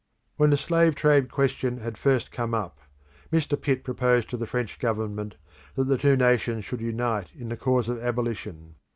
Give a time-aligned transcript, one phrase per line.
[0.35, 2.79] When the slave trade question had first come up,
[3.31, 3.55] Mr.
[3.55, 5.35] Pitt proposed to the French Government
[5.75, 8.77] that the two nations should unite in the cause of abolition.